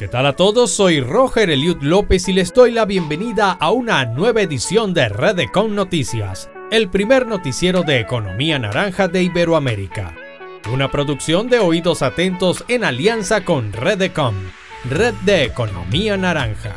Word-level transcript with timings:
¿Qué 0.00 0.08
tal 0.08 0.24
a 0.24 0.32
todos? 0.32 0.70
Soy 0.70 1.02
Roger 1.02 1.50
Eliud 1.50 1.82
López 1.82 2.26
y 2.26 2.32
les 2.32 2.54
doy 2.54 2.72
la 2.72 2.86
bienvenida 2.86 3.52
a 3.52 3.70
una 3.70 4.06
nueva 4.06 4.40
edición 4.40 4.94
de 4.94 5.10
Redecon 5.10 5.74
Noticias, 5.74 6.48
el 6.70 6.88
primer 6.88 7.26
noticiero 7.26 7.82
de 7.82 8.00
economía 8.00 8.58
naranja 8.58 9.08
de 9.08 9.24
Iberoamérica. 9.24 10.16
Una 10.72 10.90
producción 10.90 11.50
de 11.50 11.58
oídos 11.58 12.00
atentos 12.00 12.64
en 12.68 12.84
alianza 12.84 13.44
con 13.44 13.74
Redecon, 13.74 14.36
Red 14.88 15.12
de 15.26 15.44
Economía 15.44 16.16
Naranja. 16.16 16.76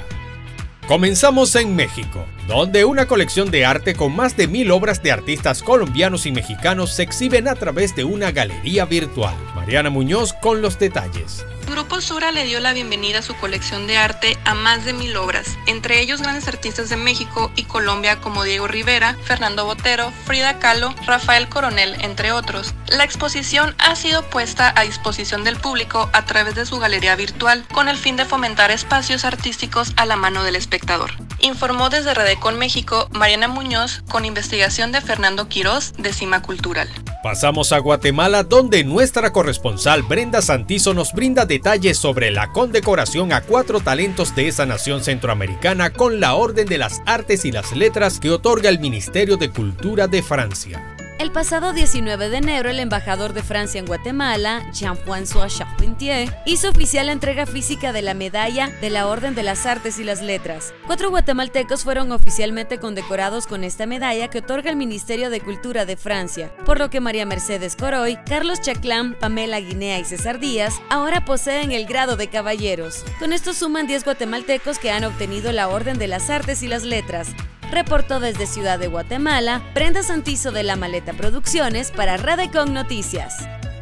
Comenzamos 0.90 1.56
en 1.56 1.78
México, 1.78 2.26
donde 2.50 2.84
una 2.84 3.06
colección 3.06 3.50
de 3.52 3.66
arte 3.66 3.96
con 3.96 4.14
más 4.14 4.36
de 4.36 4.50
mil 4.50 4.70
obras 4.70 5.02
de 5.02 5.14
artistas 5.14 5.64
colombianos 5.64 6.26
y 6.26 6.34
mexicanos 6.34 6.92
se 6.92 7.04
exhiben 7.04 7.48
a 7.48 7.56
través 7.56 7.96
de 7.96 8.04
una 8.04 8.32
galería 8.32 8.84
virtual. 8.84 9.34
Mariana 9.64 9.90
Muñoz 9.90 10.34
con 10.34 10.62
los 10.62 10.78
detalles. 10.78 11.46
Grupo 11.70 12.02
Sura 12.02 12.34
le 12.34 12.44
dio 12.44 12.60
la 12.60 12.74
bienvenida 12.74 13.20
a 13.20 13.22
su 13.22 13.34
colección 13.36 13.88
de 13.88 13.98
arte 13.98 14.38
a 14.44 14.56
más 14.56 14.84
de 14.84 14.92
mil 14.92 15.16
obras, 15.16 15.58
entre 15.68 16.02
ellos 16.02 16.22
grandes 16.22 16.50
artistas 16.50 16.90
de 16.90 16.98
México 16.98 17.50
y 17.56 17.64
Colombia 17.64 18.20
como 18.20 18.44
Diego 18.44 18.68
Rivera, 18.68 19.16
Fernando 19.24 19.64
Botero, 19.64 20.12
Frida 20.26 20.60
Kahlo, 20.60 20.94
Rafael 21.08 21.48
Coronel, 21.48 21.96
entre 22.02 22.34
otros. 22.34 22.76
La 22.90 23.06
exposición 23.06 23.74
ha 23.78 23.96
sido 23.96 24.30
puesta 24.30 24.74
a 24.76 24.84
disposición 24.84 25.46
del 25.46 25.56
público 25.56 26.10
a 26.12 26.26
través 26.26 26.56
de 26.56 26.66
su 26.66 26.78
galería 26.80 27.16
virtual 27.16 27.66
con 27.72 27.88
el 27.88 27.96
fin 27.98 28.18
de 28.18 28.26
fomentar 28.26 28.70
espacios 28.70 29.24
artísticos 29.24 29.94
a 29.96 30.06
la 30.06 30.18
mano 30.18 30.44
del 30.44 30.58
espectador. 30.58 31.12
Informó 31.44 31.90
desde 31.90 32.14
Redecon 32.14 32.58
México 32.58 33.10
Mariana 33.12 33.50
Muñoz 33.50 34.02
con 34.10 34.24
investigación 34.24 34.94
de 34.94 35.02
Fernando 35.02 35.50
Quirós 35.50 35.92
de 35.98 36.14
Cima 36.14 36.42
Cultural. 36.42 36.88
Pasamos 37.22 37.74
a 37.74 37.80
Guatemala 37.80 38.44
donde 38.44 38.86
nuestra 38.86 39.34
corresponsal 39.34 40.04
Brenda 40.04 40.42
Santizo 40.42 40.94
nos 40.94 41.12
brinda 41.12 41.46
detalles 41.46 41.98
sobre 41.98 42.32
la 42.32 42.54
condecoración 42.54 43.34
a 43.34 43.42
cuatro 43.42 43.82
talentos 43.82 44.34
de 44.36 44.48
esa 44.48 44.66
nación 44.66 45.04
centroamericana 45.04 45.90
con 45.90 46.22
la 46.22 46.36
Orden 46.36 46.66
de 46.66 46.78
las 46.78 47.02
Artes 47.06 47.44
y 47.44 47.52
las 47.52 47.74
Letras 47.74 48.22
que 48.22 48.32
otorga 48.32 48.70
el 48.70 48.80
Ministerio 48.80 49.36
de 49.36 49.50
Cultura 49.50 50.08
de 50.08 50.24
Francia. 50.24 50.82
El 51.24 51.32
pasado 51.32 51.72
19 51.72 52.28
de 52.28 52.36
enero, 52.36 52.70
el 52.70 52.82
embajador 52.82 53.32
de 53.32 53.44
Francia 53.44 53.80
en 53.80 53.86
Guatemala, 53.86 54.70
Jean-François 54.74 55.48
Charpentier, 55.48 56.36
hizo 56.46 56.68
oficial 56.68 57.06
la 57.06 57.14
entrega 57.14 57.46
física 57.46 57.94
de 57.94 58.02
la 58.02 58.14
medalla 58.14 58.68
de 58.82 58.90
la 58.90 59.08
Orden 59.08 59.34
de 59.34 59.42
las 59.42 59.66
Artes 59.66 60.00
y 60.00 60.04
las 60.04 60.22
Letras. 60.22 60.74
Cuatro 60.86 61.12
guatemaltecos 61.12 61.86
fueron 61.86 62.12
oficialmente 62.12 62.78
condecorados 62.78 63.48
con 63.48 63.64
esta 63.64 63.86
medalla 63.86 64.30
que 64.30 64.40
otorga 64.40 64.70
el 64.70 64.76
Ministerio 64.76 65.30
de 65.30 65.40
Cultura 65.40 65.86
de 65.86 65.96
Francia, 65.96 66.54
por 66.66 66.78
lo 66.78 66.90
que 66.90 67.00
María 67.00 67.26
Mercedes 67.26 67.78
Coroy, 67.78 68.20
Carlos 68.26 68.60
Chaclán, 68.60 69.14
Pamela 69.18 69.62
Guinea 69.62 70.00
y 70.00 70.04
César 70.04 70.42
Díaz 70.42 70.74
ahora 70.90 71.24
poseen 71.24 71.72
el 71.72 71.86
grado 71.86 72.18
de 72.18 72.28
caballeros. 72.28 73.06
Con 73.20 73.32
esto 73.32 73.54
suman 73.54 73.88
10 73.88 74.04
guatemaltecos 74.04 74.78
que 74.78 74.92
han 74.92 75.06
obtenido 75.06 75.54
la 75.54 75.70
Orden 75.70 75.98
de 75.98 76.10
las 76.10 76.30
Artes 76.30 76.64
y 76.64 76.68
las 76.68 76.84
Letras, 76.84 77.30
reportó 77.74 78.20
desde 78.20 78.46
Ciudad 78.46 78.80
de 78.80 78.88
Guatemala 78.88 79.62
Brenda 79.74 80.04
Santizo 80.04 80.52
de 80.52 80.64
La 80.64 80.76
Maleta 80.76 81.14
Producciones 81.14 81.92
para 81.92 82.18
Radecon 82.18 82.74
Noticias. 82.74 83.36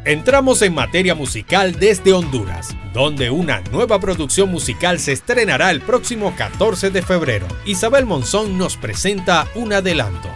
Entramos 0.04 0.62
en 0.62 0.74
materia 0.74 1.14
musical 1.14 1.78
desde 1.78 2.12
Honduras, 2.12 2.74
donde 2.92 3.30
una 3.30 3.60
nueva 3.70 4.00
producción 4.00 4.50
musical 4.50 4.98
se 4.98 5.12
estrenará 5.12 5.70
el 5.70 5.80
próximo 5.80 6.34
14 6.36 6.90
de 6.90 7.02
febrero. 7.02 7.46
Isabel 7.66 8.04
Monzón 8.04 8.58
nos 8.58 8.76
presenta 8.76 9.46
un 9.54 9.72
adelanto. 9.72 10.28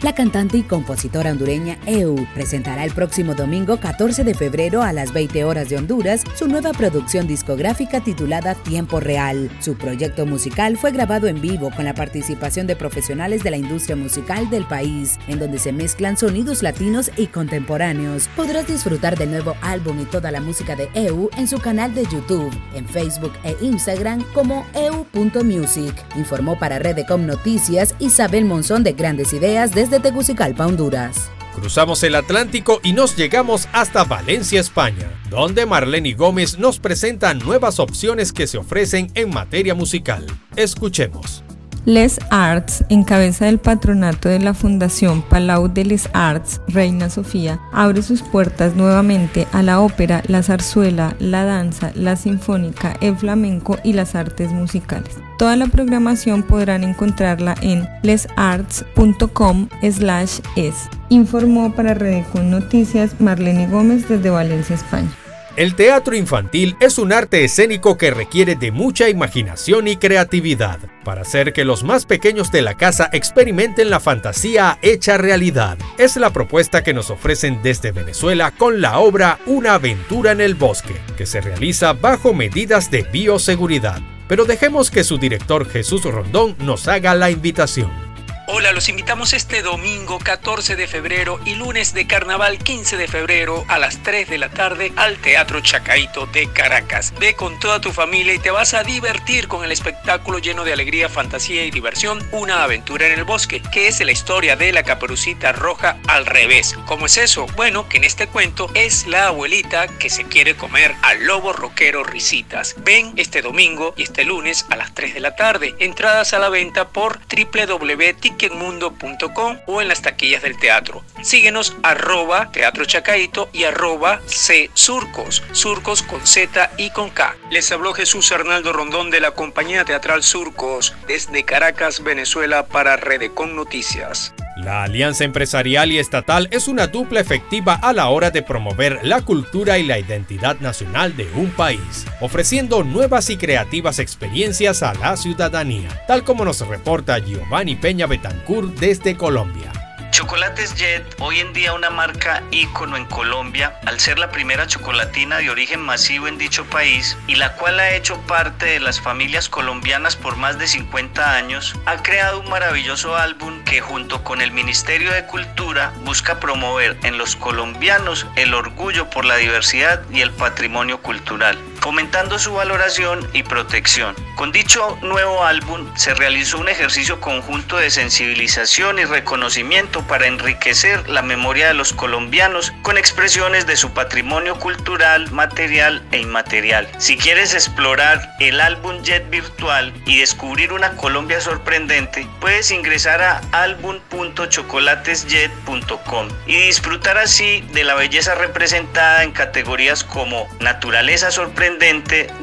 La 0.00 0.14
cantante 0.14 0.56
y 0.56 0.62
compositora 0.62 1.32
hondureña 1.32 1.76
EU 1.84 2.24
presentará 2.32 2.84
el 2.84 2.92
próximo 2.92 3.34
domingo 3.34 3.78
14 3.78 4.22
de 4.22 4.32
febrero 4.32 4.82
a 4.82 4.92
las 4.92 5.12
20 5.12 5.42
horas 5.42 5.70
de 5.70 5.76
Honduras 5.76 6.22
su 6.36 6.46
nueva 6.46 6.70
producción 6.70 7.26
discográfica 7.26 8.00
titulada 8.00 8.54
Tiempo 8.54 9.00
Real. 9.00 9.50
Su 9.58 9.74
proyecto 9.74 10.24
musical 10.24 10.76
fue 10.76 10.92
grabado 10.92 11.26
en 11.26 11.40
vivo 11.40 11.72
con 11.74 11.84
la 11.84 11.94
participación 11.94 12.68
de 12.68 12.76
profesionales 12.76 13.42
de 13.42 13.50
la 13.50 13.56
industria 13.56 13.96
musical 13.96 14.48
del 14.50 14.64
país, 14.66 15.18
en 15.26 15.40
donde 15.40 15.58
se 15.58 15.72
mezclan 15.72 16.16
sonidos 16.16 16.62
latinos 16.62 17.10
y 17.16 17.26
contemporáneos. 17.26 18.28
Podrás 18.36 18.68
disfrutar 18.68 19.18
del 19.18 19.32
nuevo 19.32 19.56
álbum 19.62 19.98
y 19.98 20.04
toda 20.04 20.30
la 20.30 20.40
música 20.40 20.76
de 20.76 20.88
EU 20.94 21.28
en 21.36 21.48
su 21.48 21.58
canal 21.58 21.92
de 21.92 22.04
YouTube, 22.04 22.56
en 22.72 22.86
Facebook 22.86 23.32
e 23.42 23.56
Instagram 23.62 24.22
como 24.32 24.64
eu.music. 24.74 25.92
Informó 26.14 26.56
para 26.56 26.78
Redecom 26.78 27.26
Noticias 27.26 27.96
Isabel 27.98 28.44
Monzón 28.44 28.84
de 28.84 28.92
Grandes 28.92 29.32
Ideas 29.32 29.74
desde 29.74 29.87
de 29.90 30.00
Tegucigalpa, 30.00 30.66
Honduras. 30.66 31.30
Cruzamos 31.54 32.02
el 32.04 32.14
Atlántico 32.14 32.80
y 32.84 32.92
nos 32.92 33.16
llegamos 33.16 33.68
hasta 33.72 34.04
Valencia, 34.04 34.60
España, 34.60 35.10
donde 35.28 35.66
Marlene 35.66 36.14
Gómez 36.14 36.58
nos 36.58 36.78
presenta 36.78 37.34
nuevas 37.34 37.80
opciones 37.80 38.32
que 38.32 38.46
se 38.46 38.58
ofrecen 38.58 39.10
en 39.14 39.30
materia 39.30 39.74
musical. 39.74 40.24
Escuchemos. 40.54 41.42
Les 41.84 42.18
Arts, 42.30 42.84
en 42.88 43.02
cabeza 43.02 43.46
del 43.46 43.58
patronato 43.58 44.28
de 44.28 44.38
la 44.38 44.52
Fundación 44.54 45.22
Palau 45.22 45.68
de 45.68 45.84
Les 45.84 46.08
Arts, 46.12 46.60
Reina 46.68 47.08
Sofía, 47.08 47.60
abre 47.72 48.02
sus 48.02 48.22
puertas 48.22 48.76
nuevamente 48.76 49.46
a 49.52 49.62
la 49.62 49.80
ópera, 49.80 50.22
la 50.26 50.42
zarzuela, 50.42 51.16
la 51.18 51.44
danza, 51.44 51.90
la 51.94 52.16
sinfónica, 52.16 52.96
el 53.00 53.16
flamenco 53.16 53.78
y 53.84 53.94
las 53.94 54.14
artes 54.14 54.52
musicales. 54.52 55.16
Toda 55.38 55.56
la 55.56 55.66
programación 55.68 56.42
podrán 56.42 56.84
encontrarla 56.84 57.54
en 57.62 57.88
lesarts.com 58.02 59.68
es. 59.80 60.88
Informó 61.08 61.72
para 61.74 61.94
Redecon 61.94 62.50
Noticias 62.50 63.20
Marlene 63.20 63.66
Gómez 63.68 64.08
desde 64.08 64.30
Valencia, 64.30 64.74
España. 64.74 65.10
El 65.58 65.74
teatro 65.74 66.14
infantil 66.14 66.76
es 66.78 66.98
un 66.98 67.12
arte 67.12 67.42
escénico 67.42 67.98
que 67.98 68.12
requiere 68.12 68.54
de 68.54 68.70
mucha 68.70 69.08
imaginación 69.08 69.88
y 69.88 69.96
creatividad 69.96 70.78
para 71.02 71.22
hacer 71.22 71.52
que 71.52 71.64
los 71.64 71.82
más 71.82 72.06
pequeños 72.06 72.52
de 72.52 72.62
la 72.62 72.74
casa 72.76 73.10
experimenten 73.12 73.90
la 73.90 73.98
fantasía 73.98 74.78
hecha 74.82 75.18
realidad. 75.18 75.76
Es 75.98 76.16
la 76.16 76.30
propuesta 76.30 76.84
que 76.84 76.94
nos 76.94 77.10
ofrecen 77.10 77.58
desde 77.60 77.90
Venezuela 77.90 78.52
con 78.52 78.80
la 78.80 79.00
obra 79.00 79.40
Una 79.46 79.74
aventura 79.74 80.30
en 80.30 80.40
el 80.40 80.54
bosque, 80.54 80.94
que 81.16 81.26
se 81.26 81.40
realiza 81.40 81.92
bajo 81.92 82.32
medidas 82.32 82.92
de 82.92 83.02
bioseguridad. 83.02 84.00
Pero 84.28 84.44
dejemos 84.44 84.92
que 84.92 85.02
su 85.02 85.18
director 85.18 85.68
Jesús 85.68 86.04
Rondón 86.04 86.54
nos 86.60 86.86
haga 86.86 87.16
la 87.16 87.32
invitación. 87.32 88.07
Hola, 88.50 88.72
los 88.72 88.88
invitamos 88.88 89.34
este 89.34 89.60
domingo 89.60 90.18
14 90.18 90.74
de 90.74 90.86
febrero 90.86 91.38
y 91.44 91.54
lunes 91.54 91.92
de 91.92 92.06
carnaval 92.06 92.56
15 92.56 92.96
de 92.96 93.06
febrero 93.06 93.66
a 93.68 93.78
las 93.78 94.02
3 94.02 94.26
de 94.26 94.38
la 94.38 94.48
tarde 94.48 94.90
al 94.96 95.18
Teatro 95.18 95.60
Chacaito 95.60 96.24
de 96.24 96.50
Caracas. 96.50 97.12
Ve 97.20 97.34
con 97.34 97.58
toda 97.58 97.82
tu 97.82 97.92
familia 97.92 98.32
y 98.32 98.38
te 98.38 98.50
vas 98.50 98.72
a 98.72 98.84
divertir 98.84 99.48
con 99.48 99.66
el 99.66 99.70
espectáculo 99.70 100.38
lleno 100.38 100.64
de 100.64 100.72
alegría, 100.72 101.10
fantasía 101.10 101.62
y 101.66 101.70
diversión, 101.70 102.26
Una 102.32 102.64
aventura 102.64 103.06
en 103.06 103.18
el 103.18 103.24
bosque, 103.24 103.60
que 103.70 103.86
es 103.86 104.00
la 104.00 104.12
historia 104.12 104.56
de 104.56 104.72
la 104.72 104.82
caperucita 104.82 105.52
roja 105.52 105.98
al 106.06 106.24
revés. 106.24 106.74
¿Cómo 106.86 107.04
es 107.04 107.18
eso? 107.18 107.44
Bueno, 107.54 107.86
que 107.86 107.98
en 107.98 108.04
este 108.04 108.28
cuento 108.28 108.70
es 108.72 109.06
la 109.06 109.26
abuelita 109.26 109.88
que 109.98 110.08
se 110.08 110.24
quiere 110.24 110.56
comer 110.56 110.94
al 111.02 111.26
lobo 111.26 111.52
roquero 111.52 112.02
Risitas. 112.02 112.76
Ven 112.78 113.12
este 113.16 113.42
domingo 113.42 113.92
y 113.94 114.04
este 114.04 114.24
lunes 114.24 114.64
a 114.70 114.76
las 114.76 114.94
3 114.94 115.12
de 115.12 115.20
la 115.20 115.36
tarde. 115.36 115.74
Entradas 115.80 116.32
a 116.32 116.38
la 116.38 116.48
venta 116.48 116.88
por 116.88 117.20
www 117.28 118.37
ticketmundo.com 118.38 119.58
o 119.66 119.82
en 119.82 119.88
las 119.88 120.00
taquillas 120.00 120.42
del 120.42 120.56
teatro. 120.58 121.04
Síguenos 121.22 121.76
arroba 121.82 122.50
Teatro 122.52 122.84
Chacaito 122.84 123.50
y 123.52 123.64
arroba 123.64 124.20
C 124.26 124.70
Surcos, 124.74 125.42
Surcos 125.52 126.02
con 126.02 126.26
Z 126.26 126.70
y 126.78 126.90
con 126.90 127.10
K. 127.10 127.36
Les 127.50 127.70
habló 127.72 127.92
Jesús 127.92 128.32
Arnaldo 128.32 128.72
Rondón 128.72 129.10
de 129.10 129.20
la 129.20 129.32
compañía 129.32 129.84
teatral 129.84 130.22
Surcos 130.22 130.94
desde 131.06 131.44
Caracas, 131.44 132.02
Venezuela 132.02 132.66
para 132.66 132.96
Redecon 132.96 133.56
Noticias. 133.56 134.32
La 134.58 134.82
alianza 134.82 135.22
empresarial 135.22 135.92
y 135.92 135.98
estatal 135.98 136.48
es 136.50 136.66
una 136.66 136.88
dupla 136.88 137.20
efectiva 137.20 137.74
a 137.74 137.92
la 137.92 138.08
hora 138.08 138.32
de 138.32 138.42
promover 138.42 138.98
la 139.04 139.22
cultura 139.22 139.78
y 139.78 139.84
la 139.84 140.00
identidad 140.00 140.58
nacional 140.58 141.16
de 141.16 141.28
un 141.36 141.50
país, 141.50 142.06
ofreciendo 142.20 142.82
nuevas 142.82 143.30
y 143.30 143.36
creativas 143.36 144.00
experiencias 144.00 144.82
a 144.82 144.94
la 144.94 145.16
ciudadanía, 145.16 145.88
tal 146.08 146.24
como 146.24 146.44
nos 146.44 146.66
reporta 146.66 147.20
Giovanni 147.20 147.76
Peña 147.76 148.06
Betancourt 148.08 148.74
desde 148.80 149.16
Colombia. 149.16 149.77
Chocolates 150.10 150.74
Jet, 150.74 151.04
hoy 151.20 151.40
en 151.40 151.52
día 151.52 151.72
una 151.72 151.90
marca 151.90 152.42
ícono 152.50 152.96
en 152.96 153.04
Colombia, 153.04 153.78
al 153.86 154.00
ser 154.00 154.18
la 154.18 154.30
primera 154.30 154.66
chocolatina 154.66 155.38
de 155.38 155.50
origen 155.50 155.80
masivo 155.80 156.26
en 156.26 156.38
dicho 156.38 156.64
país 156.64 157.16
y 157.26 157.36
la 157.36 157.54
cual 157.54 157.78
ha 157.78 157.94
hecho 157.94 158.20
parte 158.22 158.66
de 158.66 158.80
las 158.80 159.00
familias 159.00 159.48
colombianas 159.48 160.16
por 160.16 160.36
más 160.36 160.58
de 160.58 160.66
50 160.66 161.34
años, 161.34 161.74
ha 161.86 162.02
creado 162.02 162.40
un 162.40 162.50
maravilloso 162.50 163.16
álbum 163.16 163.62
que 163.64 163.80
junto 163.80 164.24
con 164.24 164.40
el 164.40 164.50
Ministerio 164.50 165.12
de 165.12 165.26
Cultura 165.26 165.92
busca 166.04 166.40
promover 166.40 166.96
en 167.02 167.18
los 167.18 167.36
colombianos 167.36 168.26
el 168.36 168.54
orgullo 168.54 169.10
por 169.10 169.24
la 169.24 169.36
diversidad 169.36 170.02
y 170.10 170.20
el 170.20 170.32
patrimonio 170.32 171.00
cultural. 171.00 171.58
Fomentando 171.80 172.38
su 172.38 172.52
valoración 172.52 173.28
y 173.32 173.42
protección. 173.42 174.14
Con 174.36 174.52
dicho 174.52 174.98
nuevo 175.02 175.44
álbum 175.44 175.90
se 175.96 176.14
realizó 176.14 176.58
un 176.58 176.68
ejercicio 176.68 177.20
conjunto 177.20 177.76
de 177.76 177.90
sensibilización 177.90 178.98
y 178.98 179.04
reconocimiento 179.04 180.02
para 180.06 180.26
enriquecer 180.26 181.08
la 181.08 181.22
memoria 181.22 181.68
de 181.68 181.74
los 181.74 181.92
colombianos 181.92 182.72
con 182.82 182.98
expresiones 182.98 183.66
de 183.66 183.76
su 183.76 183.92
patrimonio 183.92 184.58
cultural, 184.58 185.30
material 185.32 186.02
e 186.12 186.18
inmaterial. 186.18 186.88
Si 186.98 187.16
quieres 187.16 187.54
explorar 187.54 188.34
el 188.40 188.60
álbum 188.60 189.02
Jet 189.02 189.30
virtual 189.30 189.94
y 190.06 190.18
descubrir 190.18 190.72
una 190.72 190.96
Colombia 190.96 191.40
sorprendente, 191.40 192.26
puedes 192.40 192.70
ingresar 192.70 193.22
a 193.22 193.40
album.chocolatesjet.com 193.52 196.28
y 196.46 196.56
disfrutar 196.56 197.18
así 197.18 197.60
de 197.72 197.84
la 197.84 197.94
belleza 197.94 198.34
representada 198.34 199.24
en 199.24 199.32
categorías 199.32 200.04
como 200.04 200.46
naturaleza 200.60 201.30
sorprendente, 201.30 201.67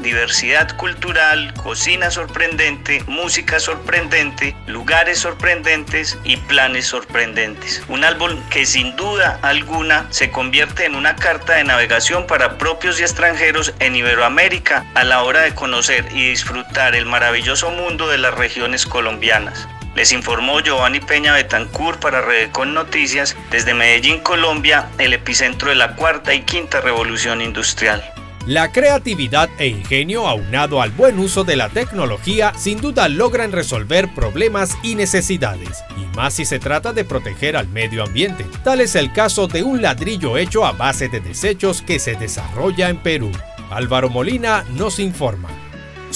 diversidad 0.02 0.76
cultural, 0.76 1.52
cocina 1.54 2.10
sorprendente, 2.10 3.02
música 3.06 3.58
sorprendente, 3.58 4.54
lugares 4.66 5.18
sorprendentes 5.18 6.18
y 6.24 6.36
planes 6.36 6.86
sorprendentes. 6.86 7.82
Un 7.88 8.04
álbum 8.04 8.40
que 8.50 8.66
sin 8.66 8.94
duda 8.94 9.38
alguna 9.42 10.06
se 10.10 10.30
convierte 10.30 10.84
en 10.84 10.94
una 10.94 11.16
carta 11.16 11.54
de 11.54 11.64
navegación 11.64 12.26
para 12.26 12.58
propios 12.58 13.00
y 13.00 13.02
extranjeros 13.02 13.74
en 13.80 13.96
Iberoamérica 13.96 14.86
a 14.94 15.04
la 15.04 15.22
hora 15.22 15.42
de 15.42 15.54
conocer 15.54 16.06
y 16.12 16.28
disfrutar 16.28 16.94
el 16.94 17.06
maravilloso 17.06 17.70
mundo 17.70 18.08
de 18.08 18.18
las 18.18 18.34
regiones 18.34 18.86
colombianas. 18.86 19.66
Les 19.96 20.12
informó 20.12 20.60
Giovanni 20.60 21.00
Peña 21.00 21.32
Betancur 21.32 21.98
para 21.98 22.20
Redecon 22.20 22.74
Noticias 22.74 23.34
desde 23.50 23.72
Medellín, 23.72 24.20
Colombia, 24.20 24.88
el 24.98 25.14
epicentro 25.14 25.70
de 25.70 25.74
la 25.74 25.96
cuarta 25.96 26.34
y 26.34 26.42
quinta 26.42 26.82
revolución 26.82 27.40
industrial. 27.40 28.04
La 28.46 28.70
creatividad 28.70 29.50
e 29.58 29.66
ingenio 29.66 30.28
aunado 30.28 30.80
al 30.80 30.92
buen 30.92 31.18
uso 31.18 31.42
de 31.42 31.56
la 31.56 31.68
tecnología 31.68 32.52
sin 32.56 32.80
duda 32.80 33.08
logran 33.08 33.50
resolver 33.50 34.14
problemas 34.14 34.78
y 34.84 34.94
necesidades, 34.94 35.82
y 35.96 36.16
más 36.16 36.34
si 36.34 36.44
se 36.44 36.60
trata 36.60 36.92
de 36.92 37.04
proteger 37.04 37.56
al 37.56 37.66
medio 37.66 38.04
ambiente. 38.04 38.46
Tal 38.62 38.80
es 38.80 38.94
el 38.94 39.12
caso 39.12 39.48
de 39.48 39.64
un 39.64 39.82
ladrillo 39.82 40.36
hecho 40.36 40.64
a 40.64 40.70
base 40.70 41.08
de 41.08 41.18
desechos 41.18 41.82
que 41.82 41.98
se 41.98 42.14
desarrolla 42.14 42.88
en 42.88 42.98
Perú. 42.98 43.32
Álvaro 43.68 44.10
Molina 44.10 44.64
nos 44.76 45.00
informa. 45.00 45.48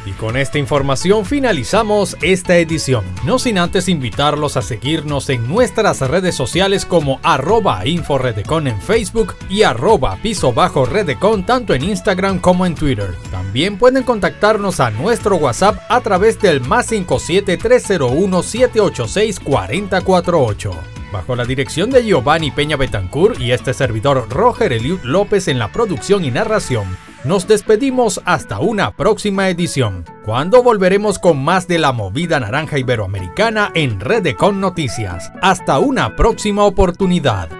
Y 0.06 0.12
con 0.12 0.38
esta 0.38 0.58
información 0.58 1.26
finalizamos 1.26 2.16
esta 2.22 2.56
edición, 2.56 3.04
no 3.26 3.38
sin 3.38 3.58
antes 3.58 3.90
invitarlos 3.90 4.56
a 4.56 4.62
seguirnos 4.62 5.30
en 5.30 5.46
nuestras 5.46 6.00
redes 6.00 6.36
sociales 6.36 6.86
como 6.86 7.20
arroba 7.22 7.86
inforedecon 7.86 8.68
en 8.68 8.82
Facebook 8.82 9.36
y 9.50 9.64
arroba 9.64 10.18
piso 10.24 10.54
bajo 10.54 10.86
redecon 10.86 11.46
tanto 11.46 11.74
en 11.74 11.84
Instagram 11.84 12.40
como 12.40 12.66
en 12.66 12.76
Twitter. 12.76 13.14
También 13.30 13.78
pueden 13.78 14.04
contactarnos 14.04 14.80
a 14.80 14.90
nuestro 14.90 15.36
WhatsApp 15.36 15.80
a 15.90 16.00
través 16.00 16.40
del 16.40 16.62
más 16.62 16.86
57 16.86 17.58
301 17.58 18.42
786 18.42 19.40
4048 19.42 20.99
bajo 21.12 21.36
la 21.36 21.46
dirección 21.46 21.90
de 21.90 22.06
Giovanni 22.06 22.52
Peña 22.52 22.78
Betancourt 22.78 23.40
y 23.40 23.52
este 23.52 23.74
servidor 23.74 24.28
Roger 24.30 24.74
Eliud 24.74 25.02
López 25.04 25.48
en 25.48 25.60
la 25.60 25.72
producción 25.72 26.26
y 26.26 26.32
narración. 26.32 26.98
Nos 27.26 27.48
despedimos 27.48 28.22
hasta 28.24 28.60
una 28.60 28.92
próxima 28.92 29.50
edición, 29.50 30.06
cuando 30.24 30.64
volveremos 30.64 31.20
con 31.20 31.44
más 31.44 31.68
de 31.68 31.78
la 31.78 31.92
movida 31.92 32.40
naranja 32.40 32.80
iberoamericana 32.80 33.72
en 33.76 34.00
Redecon 34.00 34.62
Noticias. 34.62 35.32
Hasta 35.42 35.80
una 35.80 36.16
próxima 36.16 36.64
oportunidad. 36.64 37.59